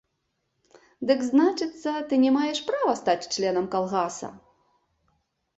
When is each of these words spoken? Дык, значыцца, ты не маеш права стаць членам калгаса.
Дык, 1.11 1.19
значыцца, 1.31 1.91
ты 2.13 2.19
не 2.23 2.31
маеш 2.37 2.63
права 2.71 2.97
стаць 3.03 3.29
членам 3.33 3.65
калгаса. 3.77 4.29